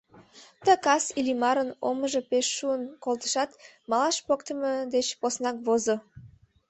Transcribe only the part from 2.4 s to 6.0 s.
шуын колтышат, малаш поктымо деч поснак возо.